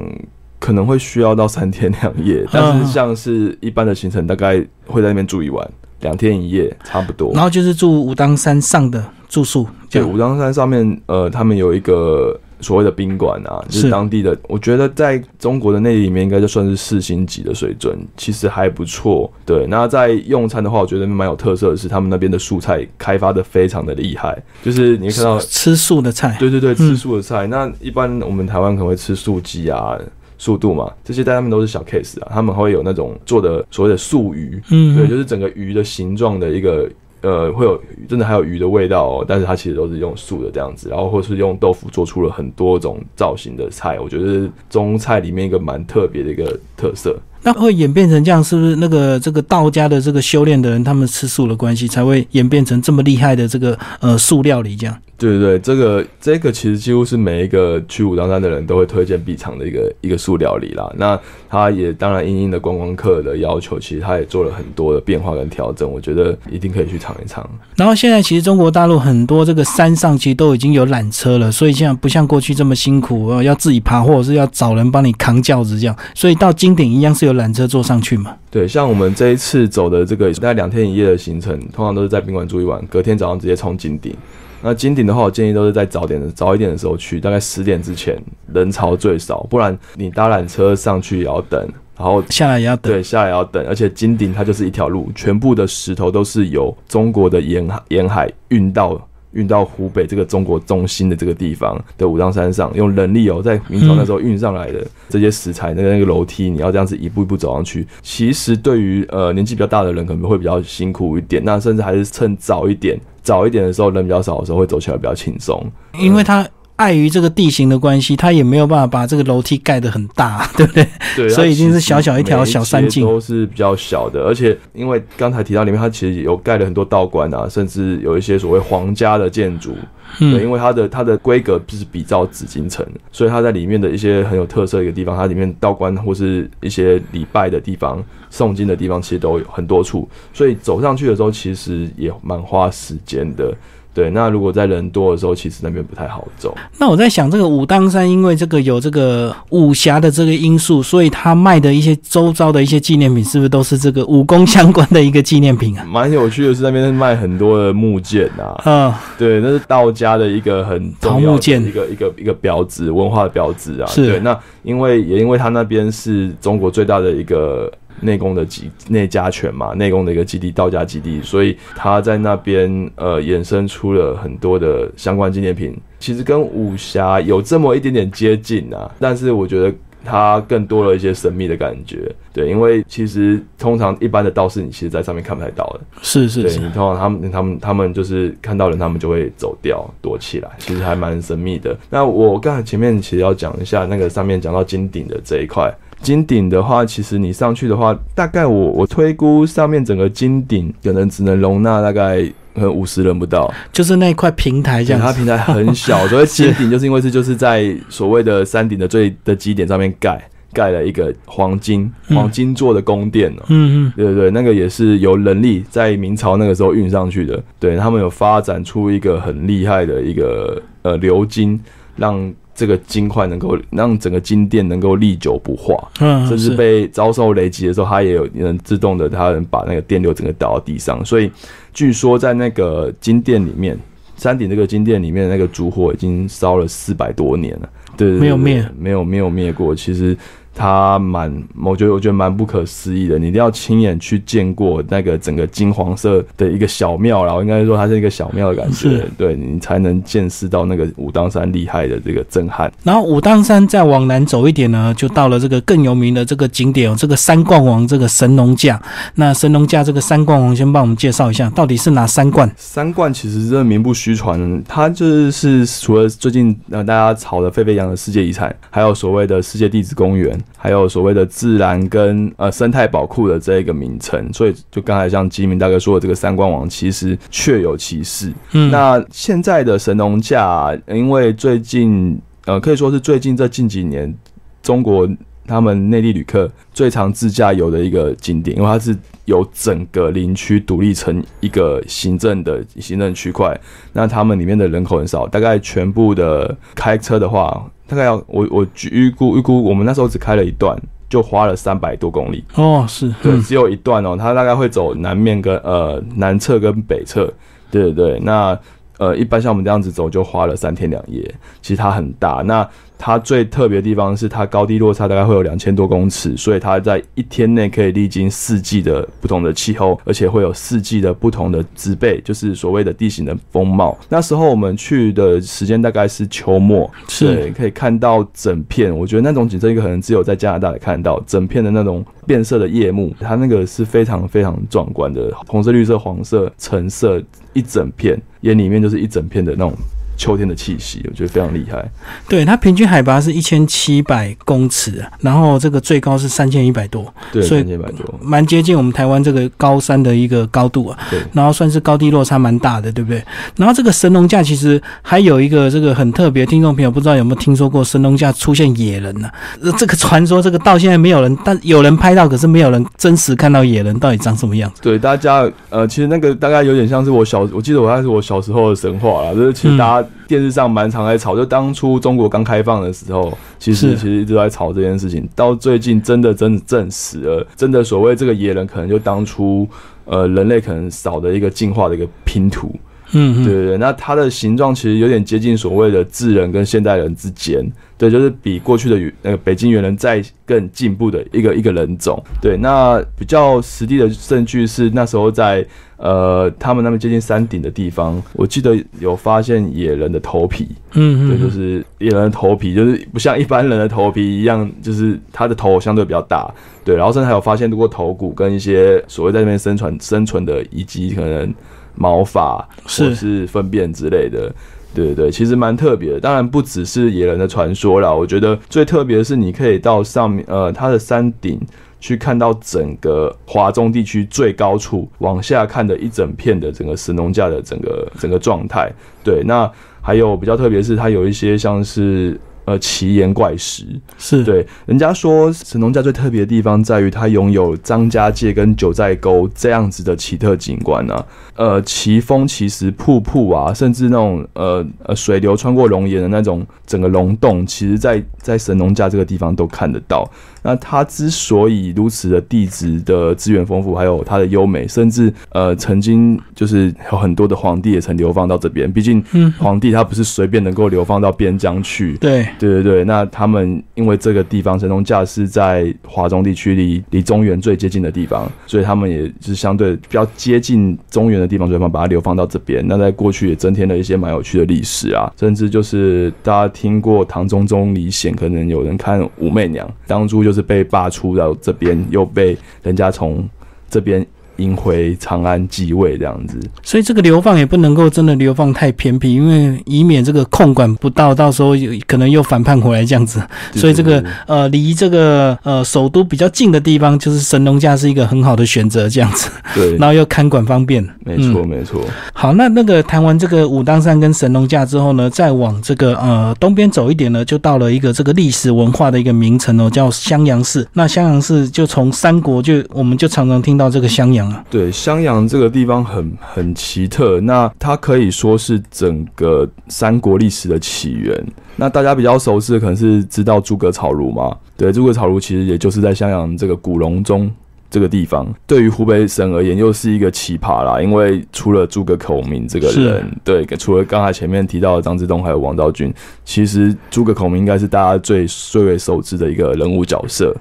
[0.60, 5.68] 可能会需要到三天两夜， 但嗯是像是一般的行程，大概会在那边住一晚，
[6.02, 7.32] 两天一夜差不多。
[7.34, 19.30] 然后就是住武当山上的住宿，这对，武当山上面，呃，他们有一个所谓的宾馆啊，就是是当地的，我觉得在中国的内地里面，应该就算是四星级的水准，其实还不错。
[19.44, 27.46] 对，那在用餐的话，我觉得蛮有特色的是，他们那边的素菜开发的非常的厉害，就是你会看到，吃素的菜，对对对，吃素的菜。
[27.46, 29.98] 那一般我们台湾可能会吃素鸡啊。
[30.42, 36.88] 速度嘛，这些在他们都是小 case 啊，他们会有那种做的所谓的素鱼，嗯，对，就是整个鱼的形状的一个
[37.22, 47.16] 呃，会有真的还有鱼的味道哦，但是它其实都是用素的这样子，然后或是用豆腐做出了很多种造型的菜，我觉得中菜里面一个蛮特别的一个特色。
[47.42, 54.94] 那会演变成这样，是不是那个这个道家的这个修炼的人，他们吃素的关系，才会演变成这么厉害的这个呃素料理这样？
[55.20, 60.90] 对对对，这个这个其实几乎是每一个去武当山的人都会推荐必尝的一个一个素料理啦。
[60.96, 67.46] 那它也当然因应的观光客的要求，其实它也做了很多的变化跟调整，我觉得一定可以去尝一尝。
[67.76, 78.34] 然后现在其实中国大陆很多这个山上其实都已经有缆车了，所以现在不像过去这么辛苦，呃，要自己爬或者是要找人帮你扛轿子这样，所以到金顶一样是有缆车坐上去嘛。
[78.50, 84.14] 对，像我们这一次走的这个大概两天一夜的行程，通常都是在宾馆住一晚，隔天早上直接冲金顶。
[84.62, 88.16] 那金顶的话，我建议都是在早点的早一点的时候去，大概十点之前
[88.52, 91.60] 人潮最少，不然你搭缆车上去也要等，
[91.96, 92.92] 然后下来也要等。
[92.92, 99.00] 对下来也要等，而且金顶它就是一条路，全部的石头都是由中国的沿海沿海运到。
[99.32, 107.86] 运到湖北这个中国中心的这个地方的武当山上，用人力哦，在明朝那时候运上来的这些石材，那个那个楼梯，你要这样子一步一步走上去。
[108.02, 111.40] 其实对于呃年纪比较大的人，可能会比较辛苦一点。
[111.44, 115.64] 那甚至还是趁早一点，早一点的时候人比较少的时候，会走起来比较轻松。
[115.98, 116.46] 因为它
[116.80, 120.86] 碍于这个地形的关系，它也没有办法把这个楼梯盖得很大， 对不对？
[121.14, 129.76] 对，所以已经是小小一条小山径都是比较小的，而且因为刚才提到里面，它其实有盖了很多道观啊，甚至有一些所谓皇家的建筑。
[130.18, 143.54] 对，嗯，因为它的它的规格就是比照紫禁城，所以它在里面的一些很有特色的一个地方，它里面道观或是一些礼拜的地方、诵经的地方，其实都有很多处，所以走上去的时候其实也蛮花时间的。
[143.92, 146.56] 对，那如果在人多的时候，其实那边不太好走。
[146.78, 155.84] 那我在想，这个武当山因为这个有这个武侠的这个因素，所以他卖的一些周遭的一些纪念品，是不是都是这个武功相关的一个纪念品啊？
[155.84, 163.86] 蛮有趣的是，那边卖很多的木剑啊，嗯，对，那是道家的一个很重要的桃木剑一个一个一个标志，文化的标志啊。
[163.86, 179.74] 是对，那因为也因为它那边是中国最大的一个内功的基内家拳嘛，内功的一个基地，道家基地，所以他在那边呃衍生出了很多的相关纪念品，其实跟武侠有这么一点点接近啊，但是我觉得。
[180.02, 186.58] 它更多了一些神秘的感觉，对，因为其实通常一般的道士，你其实在上面看不太到的，是是是。
[186.58, 191.76] 对你，通常他们他们他们就是看到人，他们就会走掉躲起来，其实还蛮神秘的。
[191.90, 195.70] 那我刚才前面其实要讲一下那个上面讲到金顶的这一块，
[196.02, 202.22] 金顶的话，其实你上去的话，大概我我推估上面整个金顶可能只能容纳大概
[202.54, 205.06] 可能五十人不到，就是那一块平台这样子。
[205.06, 210.20] 它平台很小，所以金顶就是因为是就是在所谓的山顶的最的基点上面盖
[210.52, 217.40] 盖了一个黄金嗯黄金做的宫殿哦、嗯嗯，对对对，那个也是由人力在明朝那个时候运上去的。
[217.60, 221.60] 对他们有发展出一个很厉害的一个呃鎏金，
[221.94, 231.02] 让这个金块能够让整个金店能够历久不化，嗯，甚至被遭受雷击的时候，它也有能自动的，它能把那个电流整个导到地上。
[231.02, 231.32] 所以
[231.72, 233.78] 据说在那个金店里面，
[234.18, 237.70] 山顶这个金店里面那个烛火已经烧了四百多年了。
[237.96, 239.74] 对没有灭没有没有灭过。
[239.74, 240.14] 其实
[240.54, 241.32] 它蛮，
[241.62, 243.18] 我觉得我觉得蛮不可思议的。
[243.18, 252.70] 你一定要亲眼去见过那个整个金黄色的一个小庙，然后应该说它是一个小庙的感觉，对你才能见识到那个武当山厉害的这个震撼。
[252.82, 258.80] 然后武当山再往南走一点呢，就到了这个更有名的这个景点哦，这个三冠王这个神农架。
[259.14, 262.50] 那神农架这个三冠王，先帮我们介绍一下，到底是哪三冠？
[262.56, 270.38] 三冠其实真的名不虚传，它就是除了最近呃大家炒的沸沸扬扬的世界遗产，还有所谓的世界地质公园。
[270.56, 278.32] 还有所谓的自然跟呃生态宝库的这一个名称，所以就刚才像吉明大哥说的，这个三冠王其实确有其事。
[278.52, 284.14] 嗯，那现在的神农架，因为最近呃可以说是最近这近几年，
[284.62, 285.08] 中国
[285.46, 293.58] 他们内地旅客最常自驾游的一个景点，因为它是由整个林区独立成一个行政的行政区块，
[293.92, 297.68] 那他们里面的人口很少，大概全部的开车的话。
[297.90, 302.44] 大概要我我预估预估，我们那时候只开了一段，就花了三百多公里。
[302.54, 307.26] 哦，是对，只有一段哦，它大概会走南面跟呃南侧跟北侧，
[307.68, 308.56] 对对对，那
[309.00, 312.68] 呃一般像我们这样子走就花了三天两夜，其实它很大那。
[313.02, 323.98] 它最特别的地方是它高低落差大概会有两千多公尺，所以它在一天内可以历经四季的不同的气候，而且会有四季的不同的植被，就是所谓的地形的风貌。
[324.10, 328.94] 那时候我们去的时间大概是秋末，是可以看到整片。
[328.94, 337.18] 我觉得那种景色，一个可能只有在加拿大看到整片的那种变色的夜幕，它那个是非常非常壮观的，红色、绿色、黄色、橙色
[337.52, 339.74] 一整片，眼里面就是一整片的那种。
[340.20, 341.82] 秋天的气息，我觉得非常厉害。
[342.28, 350.98] 对，它平均海拔是一千七百公尺，然后这个最高是三千一百多，对，三千一百多，蛮接近我们台湾这个高山的一个高度啊。
[351.10, 353.24] 对，然后算是高低落差蛮大的，对不对？
[353.56, 359.30] 然后这个神农架其实还有一个这个很特别，听众朋友不知道有没有听说过神农架出现野人呢？
[359.78, 364.82] 这个传说，这个到现在没有人，但有人拍到，可是没有人真实看到野人到底长什么样子。
[364.82, 370.08] 对，大家呃，其实那个大概有点像是我小，我记得我那是我小时候的神话了，就是其实大家。
[370.26, 375.28] 电视上蛮常在吵，就当初中国刚开放的时候，其实其实一直在吵这件事情。
[375.34, 379.68] 到最近真的真的证实了，真的所谓这个野人，可能就当初
[380.04, 382.74] 呃人类可能少的一个进化的一个拼图。
[383.12, 383.78] 嗯，对对对。
[383.78, 387.64] 那它的形状其实有点接近所谓的智人跟现代人之间，
[387.98, 392.22] 对，就是比过去的那个北京猿人再更进步的一个一个人种。
[392.40, 395.66] 对，那比较实地的证据是那时候在。
[396.02, 406.50] 呃，他们那边接近山顶的地方，我记得有发现野人的头皮，嗯嗯，对，就是野人的头皮，就是不像一般人的头皮一样，就是他的头相对比较大，
[406.86, 411.54] 对，然后甚至还有发现过头骨跟一些所谓在那边生存生存的遗迹，可能
[411.94, 414.52] 毛发或是粪便之类的，
[414.94, 416.20] 对对对，其实蛮特别的。
[416.20, 421.60] 当然不只是野人的传说啦，我觉得最特别的是你可以到上面，呃，它的山顶。
[422.02, 428.90] 去看到整个华中地区最高处往下看的一整片的整个神农架的整个整个状态，
[429.22, 432.40] 对，那还有比较特别是它有一些像是。
[432.66, 433.84] 呃，奇岩怪石
[434.16, 441.24] 是对，人家说神农架最特别的地方在于它拥有张家界跟九寨沟这样子的奇特景观呢。
[441.56, 450.30] 呃，奇峰、奇石、瀑布啊，甚至那种呃呃水流穿过熔岩的那种整个溶洞，其实在在神农架这个地方都看得到。
[450.62, 458.90] 那它之所以如此的地质的资源丰富，还有它的优美，甚至呃曾经就是有很多的皇帝也曾流放到这边。
[458.90, 459.22] 毕竟
[459.58, 462.16] 皇帝他不是随便能够流放到边疆去。
[462.18, 462.46] 对。
[462.58, 472.84] 对对对，那他们因为这个地方神农架是在华中地区离离中原最接近的地方，所以他们也是相对比较接近中原的地方，所以把它流放到这边。
[472.86, 483.48] 那在过去也增添了一些蛮有趣的历史啊，甚至就是大家听过唐中宗李显，可能有人看武媚娘，当初就是被罢黜到这边，又被人家从
[483.88, 484.26] 这边。
[484.60, 493.42] 迎回长安继位这样子，所以这个流放也不能够真的流放太偏僻，因为以免这个控管不到，到时候有可能又反叛回来这样子。
[493.74, 499.50] 所以这个呃离这个呃首都比较近的地方，就是神农架是一个很好的选择这样子。
[499.74, 501.02] 对， 然后又看管方便。
[501.24, 502.02] 没错没错。
[502.32, 510.86] 好，那那个谈完这个武当山跟神农架之后呢，再往这个呃东边走一点呢，就到了一个这个历史文化的一个名城哦，叫襄阳市。
[510.92, 514.49] 那襄阳市就从三国就我们就常常听到这个襄阳。
[514.68, 521.44] 对，襄阳这个地方很很奇特，那它可以说是整个三国历史的起源。
[521.76, 524.56] 那大家比较熟悉的可能是知道诸葛草庐嘛？
[524.76, 527.50] 对，诸葛草庐其实也就是在襄阳这个古隆中
[527.90, 531.00] 这个地方，对于湖北省而言又是一个奇葩啦。
[531.00, 536.12] 因为除了诸葛孔明这个人，对，除了刚才前面提到的张之洞还有王昭君，
[536.44, 540.54] 其实诸葛孔明应该是大家最最为熟知的一个人物角色。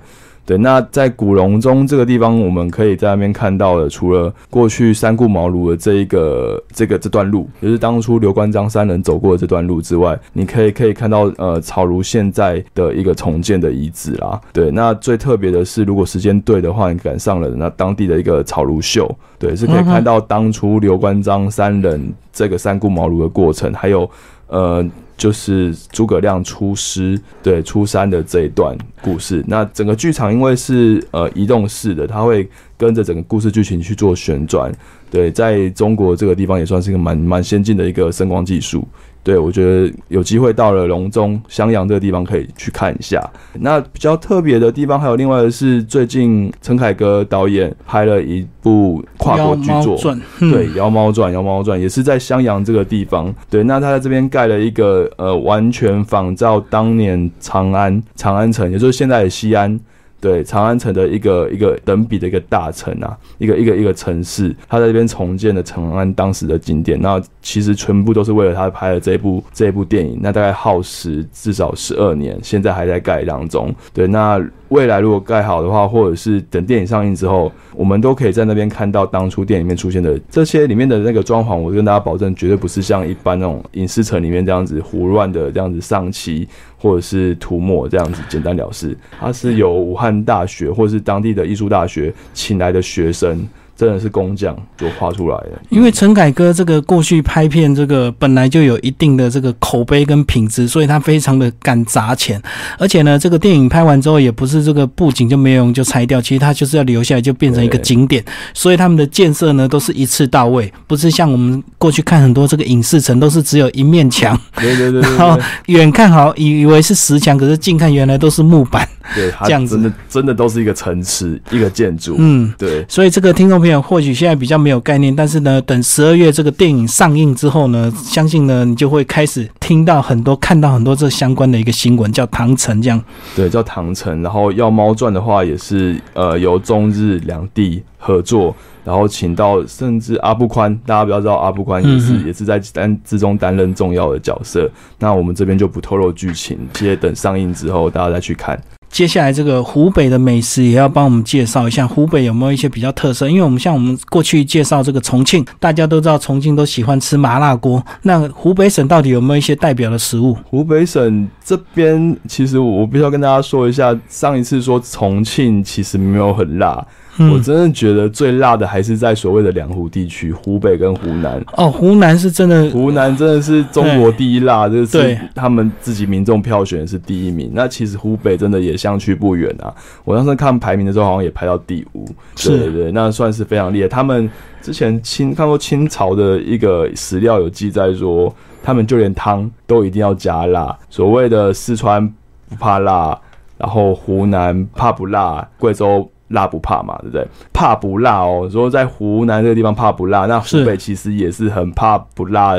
[0.49, 14.41] 对，那在古隆中这个地方，我们可以在那边看到的，除了过去三顾茅庐的这一个这个这段路，也是当初刘关张三人走过的这段路之外，你可以可以看到呃草庐现在的一个重建的遗址啦。
[14.51, 19.07] 对，那最特别的是，如果时间对的话，你赶上了那当地的一个草庐秀，
[19.37, 24.09] 对，是可以看到当初刘关张三人这个三顾茅庐的过程，还有
[24.47, 24.83] 呃。
[25.19, 29.43] 就是诸葛亮出师对出山的这一段故事。
[29.45, 34.71] 那整个剧场因为是呃移动式的，它会跟着整个故事剧情去做旋转。
[35.11, 38.87] 对，在中国这个地方也算是一个蛮蛮先进的一个声光技术。
[39.23, 43.21] 对，我觉得有机会到了隆中襄阳这个地方可以去看一下。
[43.59, 49.97] 那比较特别的地方还有另外的是，最近陈凯歌导演拍了一部跨国巨作，
[50.39, 53.33] 对《妖猫传》，《妖猫传》也是在襄阳这个地方。
[53.49, 59.79] 对，那他在这边盖了一个呃，完全仿照当年长安长安城，也就是现在的西安。
[60.19, 73.73] 对长安城的一个一个等比的一个大城啊，一个一个一个城市，他在这边重建了长安当时的景点，那其实全部都是为了他拍的这部这一部电影，那大概耗时至少十二年，现在还在盖当中。
[73.93, 74.41] 对，那。
[74.69, 81.55] 未来如果盖好的话，或者是等电影上映之后，我们都可以在那边看到当初电影里面出现的这些里面的那个装潢。
[81.55, 86.47] 我跟大家保证，绝对不是像一般那种影视城里面这样子胡乱的这样子上漆
[86.79, 88.97] 或者是涂抹这样子简单了事。
[89.19, 93.47] 它是由武汉大学或是当地的艺术大学请来的学生。
[93.79, 95.51] 真的是工匠所画出来的。
[95.69, 102.41] 因为陈凯歌这个过去拍片，这个本来就有一定的这个口碑跟品质，所以他非常的敢砸钱。
[102.77, 108.21] 而且呢，这个电影拍完之后，也不是这个布景就没有用就拆掉，其实他就是要留下来，就变成一个景点。
[108.53, 114.37] 所以他们的建设呢，都是一次到位，不是像我们过去看很多这个影视城，都是只有一面墙。
[114.57, 114.99] 对对对。
[114.99, 118.85] 然后远看好以为是石墙，可是近看原来都是木板。
[119.15, 122.17] 对，这样子真的真的都是一个城池，一个建筑。
[122.19, 122.85] 嗯，对。
[122.89, 123.68] 所以这个听众朋友。
[123.77, 133.03] 或许现在比较没有概念，但是呢，等十二月这个电影上映之后呢，相信呢，你就会开始听到很多、看到很多这相关的一个新闻，叫唐城这样。
[133.35, 134.21] 对，叫唐城。
[134.21, 144.69] 然后《要猫传》的话，也是呃由中日两地合作，然后请到甚至阿布宽，大家不要知道阿布宽也是也是在担之中担任重要的角色。
[144.97, 148.59] 那我们这边就不透露剧情，接等上映之后大家再去看。
[148.89, 153.29] 接下来这个湖北的美食也要帮我们介绍一下，湖北有没有一些比较特色？
[153.29, 157.83] 因为我们像我们过去介绍这个重庆，大家都知道重庆都喜欢吃麻辣锅。
[158.01, 160.35] 那湖北省到底有没有一些代表的食物？
[160.43, 166.85] 湖北省这边其实我必须要跟大家说一下，上一次说重庆其实没有很辣。
[167.17, 171.43] 我真的觉得最辣的还是在所谓的两湖地区，湖北跟湖南。
[171.57, 177.51] 哦，湖南是真的，湖南真的是中国第一辣，这是他们自己民众票选是第一名。
[177.53, 179.73] 那其实湖北真的也相去不远啊。
[180.05, 182.05] 我当时看排名的时候，好像也排到第五。
[182.37, 183.87] 对对对，那算是非常厉害。
[183.87, 184.29] 他们
[184.61, 190.77] 之前清看过清朝的一个史料有记载说，他们就连汤都一定要加辣。
[190.89, 192.07] 所谓的四川
[192.47, 193.19] 不怕辣，
[193.57, 196.09] 然后湖南怕不辣，贵州。
[196.29, 197.27] 辣不怕嘛，对不对？
[197.51, 198.49] 怕不辣哦。
[198.49, 201.49] 说在湖南这个地方怕不辣，那湖北其实也是。
[201.49, 202.53] 很怕不辣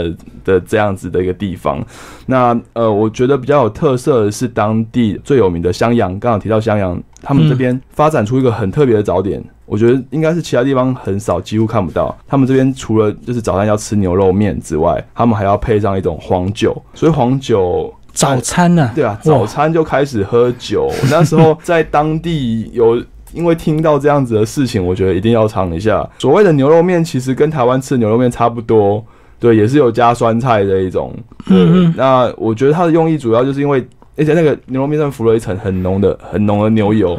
[0.45, 1.81] 的这样子的一个地方。
[2.27, 4.49] 那呃，我觉得比较有特色的是。
[4.49, 6.11] 当地最有名的襄阳。
[6.19, 10.43] 刚刚提到襄阳，他们这边发展出一个很特别的早点，我觉得应该是。
[10.43, 12.13] 其他地方很少，几乎看不到。
[12.27, 13.41] 他们这边除了就是。
[13.41, 16.77] 早餐要吃牛肉面之外，他们还要配上一种黄酒。
[16.95, 18.91] 所以黄酒早餐呢？
[18.93, 20.91] 对啊，早餐就开始喝酒。
[21.09, 23.01] 那时候在当地有。
[23.33, 26.09] 因为听到这样子的事情，我觉得一定要尝一下。
[26.19, 29.05] 所谓的牛肉面，其实跟台湾吃的牛肉面差不多，
[29.39, 31.15] 对，也是有加酸菜的一种。
[31.47, 37.19] 嗯那我觉得它的用意主要就是因为，而且那个牛肉面上浮了一层很浓的、很浓的牛油。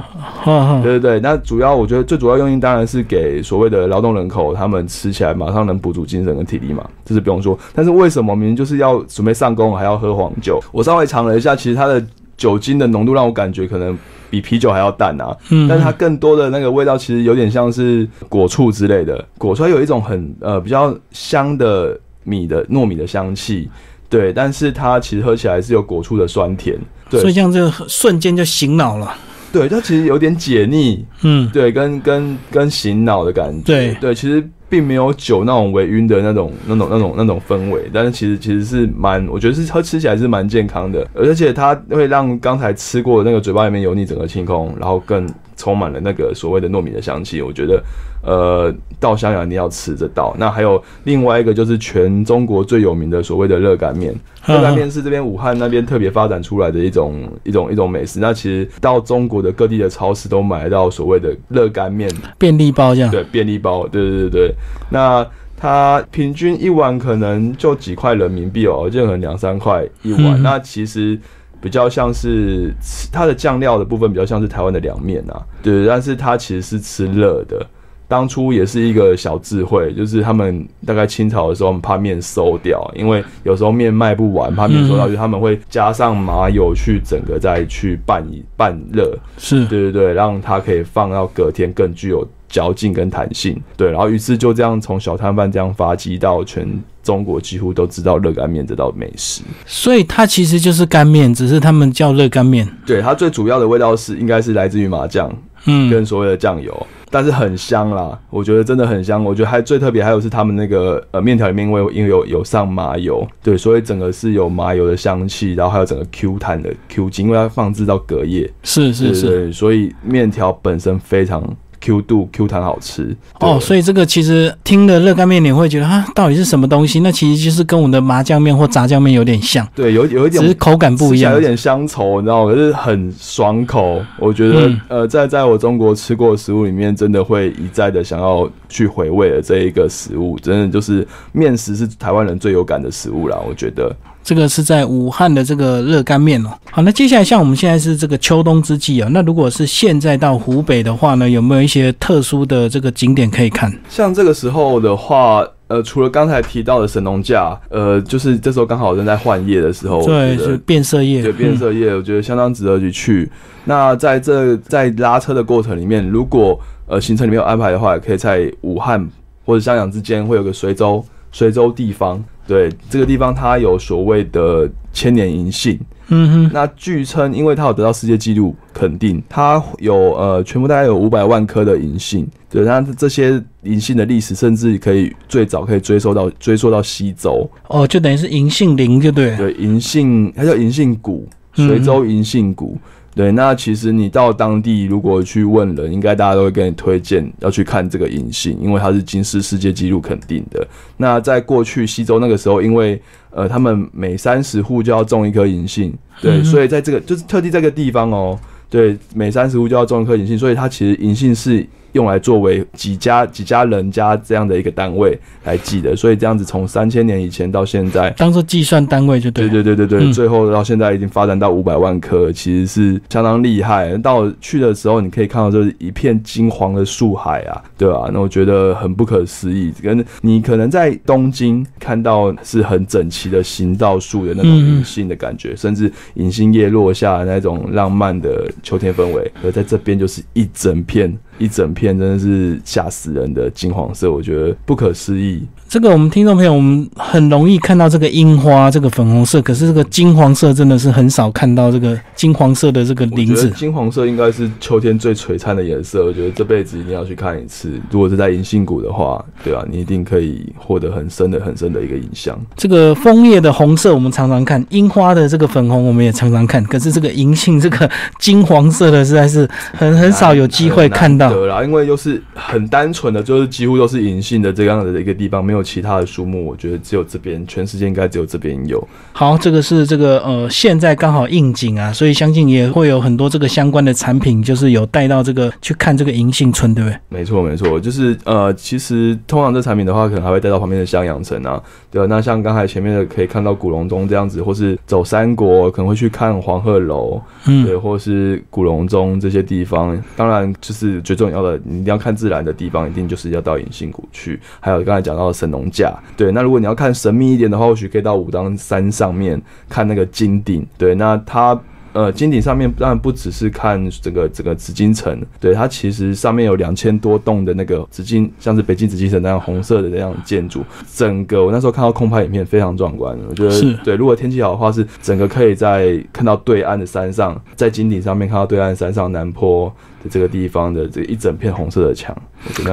[0.84, 1.20] 对对对。
[1.20, 7.58] 那主要我觉得最主要用意当然是给所谓的劳动人口，他们吃起来马上能补足精神跟体力嘛，这是不用说。
[7.74, 10.60] 但是为什么明明就是要准备上工还要喝黄酒？
[10.72, 12.04] 我稍微尝了一下，其实它的
[12.36, 13.98] 酒精的浓度让我感觉可能。
[14.32, 23.70] 比啤酒还要淡啊，嗯，但是它更多的那个味道其实有点像是果醋之类的，果出来有一种很呃比较香的米的糯米的香气，
[24.10, 29.14] 对，但是它其实喝起来是有果醋的酸甜，对，所以像这个瞬间就醒脑了，
[29.52, 33.94] 对，它其实有点解腻，嗯，对，跟跟跟醒脑的感觉，对。
[34.00, 47.42] 对，其实并没有酒那种微晕的那种、那种、那种、那种氛围，但是其实其实是蛮，我觉得是喝吃起来是蛮健康的，而且它会让刚才吃过的那个嘴巴里面油腻整个清空，然后更充满了那个所谓的糯米的香气。
[47.42, 47.84] 我觉得，
[48.24, 50.36] 呃，到襄阳一定要吃这道。
[50.38, 54.14] 那还有另外一个就是全中国最有名的所谓的热干面，
[54.46, 58.20] 热干面是这边武汉那边特别发展出来的一种一种一种美食。
[58.20, 63.10] 那其实到中国的各地的超市都买得到所谓的热干面便利包这样。
[63.10, 64.56] 对，便利包，对对对对。
[64.90, 65.26] 那
[65.58, 70.42] 它平均一碗可能就几块人民币哦，就可能两三块一碗。
[70.42, 71.20] 那其实
[71.60, 72.74] 比较像是
[73.12, 75.86] 它的酱料的部分比较像是台湾的凉面啊，对。
[75.86, 77.66] 但是它其实是吃热的。
[78.12, 89.66] 当初也是一个小智慧，就是他们大概清朝的时候，怕面馊掉，因为有时候面卖不完，怕面馊掉，就他们会加上麻油去整个再去拌一拌热，是。
[89.68, 92.28] 对对对，让它可以放到隔天更具有。
[92.52, 96.68] 嚼劲跟弹性，对，然后于是就这样从小摊贩这样发迹到全
[97.02, 102.68] 中国几乎都知道热干面这道美食，所以它其实就是干面，只是他们叫热干面。
[102.86, 105.34] 对，它最主要的味道是应该是来自于麻酱，
[105.66, 109.24] 嗯，跟所谓的酱油，但是很香啦，我觉得真的很香。
[109.24, 121.44] 我觉得还最特别还有是他们那个呃面条里面因为因为有有上麻油，对，所以整个是有麻油的香气，然后还有整个 Q 弹的 Q 筋，因为它放置到隔夜，是是是，所以面条本身非常。
[121.82, 127.00] Q 度 Q 弹好吃哦，所以这个其实听了热干面，你会觉得啊，到底是什么东西？
[127.00, 132.52] 那其实就是跟我们的麻酱面或炸酱面有点像，对，有有一点，只是口感不一样，有点乡愁，你知道吗？
[132.54, 134.02] 可是很爽口。
[134.20, 143.38] 我觉得呃，在在我中国吃过的食物里面，真的会一再的想要去回味的这一个食物，真的就是面食是台湾人最有感的食物啦。
[143.48, 143.94] 我觉得。
[144.24, 146.50] 这个是在武汉的这个热干面哦。
[146.70, 153.72] 好，那接下来像我们现在是这个秋冬之际啊，那如果是现在到湖北的话呢，有没有一些特殊的这个景点可以看？
[153.90, 163.32] 像这个时候的话，呃，除了刚才提到的神农架，呃，就是这时候刚好正在换叶的时候，对，是变色叶，对，变色叶，我觉得相当值得去去。
[163.66, 169.06] 那在这在拉车的过程里面，如果呃行程里面有安排的话，可以在武汉
[169.46, 172.24] 或者襄阳之间会有个随州随州地方。
[172.52, 175.80] 对这个地方，它有所谓的千年银杏。
[176.10, 182.28] 嗯哼，那据称，因为它有得到世界纪录肯定，它有呃，全部大概有五百万棵的银杏。
[182.50, 187.50] 对，那这些银杏的历史，甚至可以最早可以追溯到追溯到西周。
[187.70, 189.38] 哦，就等于是银杏林，就对。
[189.38, 192.78] 对，银杏它叫银杏谷，随州银杏谷。
[193.14, 200.66] 对，那其实你到当地如果去问人，应该大家都会跟你推荐要去看这个银杏，因为它是金氏世界纪录肯定的。
[200.98, 203.02] 那在过去西周那个时候，因为
[203.32, 208.40] 呃他们每三十户就要种一棵银杏，对，所以在这个就是特地这个地方哦，
[208.70, 211.66] 对，每三十户就要种一颗银杏，所以它其实银杏是。
[211.94, 219.50] 用来作为几家几家人家这样的一个单位来记的，所以这样子从三千年以前到现在，当做计算单位就对。
[219.50, 223.98] 对对对对对，最后到现在已经发展到五百万棵，其实是相当厉害。
[223.98, 228.10] 到去的时候，你可以看到就是一片金黄的树海啊，对吧？
[228.14, 229.74] 那我觉得很不可思议。
[229.82, 241.12] 跟你可能在东京看到是很整齐的行道树的那种银杏的感觉，甚至银杏叶落下那种浪漫的秋天氛围，而在这边就是一整片。
[241.42, 245.48] 一整片真的是吓死人的金黄色，我觉得不可思议。
[245.72, 253.50] 这个我们听众朋友，我们很容易看到这个樱花，这个粉红色，可是这个金黄色真的是很少看到这个金黄色的这个林子。
[253.52, 257.72] 金黄色应该是秋天最璀璨的颜色，我觉得这辈子一定要去看一次。
[257.90, 262.38] 如果是在银杏谷的话，对啊，你一定可以获得很深的、很深的一个印象。
[262.58, 271.32] 这个枫叶的红色我们常常看，樱花的这个粉红我们也常常看，可是这个银杏这个金黄色的实在是很很少有机会看到。
[271.32, 275.61] 对啦，因为又是很单纯的，就是几乎都是银杏的这样子的一个地方，没有。
[275.64, 278.86] 其他的树木，我觉得只有这边，全世界应该只有这边有。
[279.14, 286.98] 好，这个是这个呃，现在刚好应景啊，所以相信也会有很多这个相关的产品，就是有带到这个去看这个银杏村，对不对？
[287.10, 292.08] 没错，没错，就是呃，其实通常这产品的话，可能还会带到旁边的襄阳城啊，对吧？
[292.10, 300.02] 那像刚才前面的可以看到古隆中这样子，或是走三国，可能会去看黄鹤楼，嗯，对，或是古隆中这些地方。
[300.16, 304.40] 当然，就是最重要的，你一定要看自然的地方，一定就是要到银杏谷去。
[304.60, 305.51] 还有刚才讲到的神。
[305.52, 309.40] 农架对，那如果你要看神秘一点的话，或许可以到武当山上面
[309.70, 310.66] 看那个金顶。
[310.78, 311.60] 对，那它
[311.94, 320.64] 呃金顶上面当然不只是看这个整个紫禁城，对，它其实上面有两千多栋的那个紫禁，像是北京紫禁城那样红色的那样建筑。
[320.94, 323.96] 整个我那时候看到空拍影片非常壮观，我觉得是对。
[323.96, 329.72] 如果天气好的话，是整个可以在看到对岸的山上，在金顶上面看到对岸山上南坡
[330.02, 332.16] 的这个地方的这一整片红色的墙。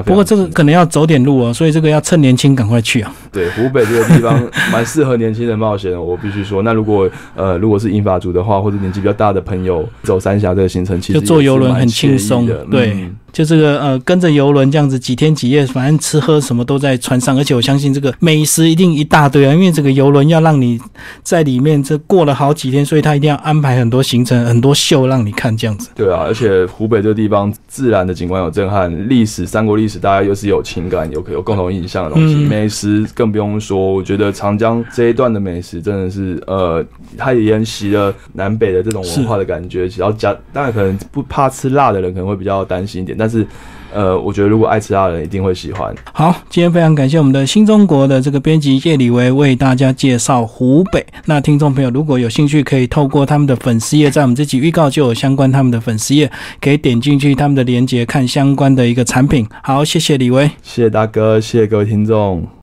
[0.04, 3.14] 不过这个可能要走点路哦，所以这个要趁年轻赶快去啊。
[3.30, 4.42] 对湖北这个地方
[4.72, 6.62] 蛮适合年轻人冒险的，我必须说。
[6.62, 20.80] 那如果呃如果是英法族的话，或者年纪比较大的朋友，走三峡这个行程，其实就坐游轮很轻松的，对嗯就这个呃，跟着游轮这样子几天几夜，反正吃喝什么都在船上，而且我相信这个美食一定一大堆啊，因为这个游轮要让你
[21.22, 25.90] 在里面这过了好几天，所以他一定要安排很多行程、很多秀让你看这样子。
[25.94, 33.92] 对啊，而且湖北这个地方自然的景观有震撼，历史三国历史大家又是有情感、有有共同印象的东西，嗯美食更不用说。
[33.92, 36.84] 我觉得长江这一段的美食真的是，呃，
[37.16, 39.86] 它也沿袭了南北的这种文化的感觉。
[39.96, 43.46] 然后加，当然可能不怕吃辣的人可能会比较担心一点，但是，
[43.92, 45.94] 呃，我觉得如果爱吃辣的人一定会喜欢。
[46.12, 51.04] 好，今天非常感谢我们的新中国的这个编辑叶李维为大家介绍湖北。
[51.26, 59.46] 那听众朋友如果有兴趣，可以透过他们的粉丝页，在我们这集预告就有相关他们的粉丝页，可以点进去他们的链接看相关的一个产品。
[59.62, 60.46] 好，谢谢李维。
[60.62, 62.48] 谢谢大哥，谢谢各位听众。